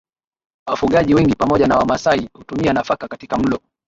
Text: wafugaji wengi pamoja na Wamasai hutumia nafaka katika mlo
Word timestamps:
wafugaji 0.67 1.15
wengi 1.15 1.35
pamoja 1.35 1.67
na 1.67 1.77
Wamasai 1.77 2.29
hutumia 2.33 2.73
nafaka 2.73 3.07
katika 3.07 3.37
mlo 3.37 3.59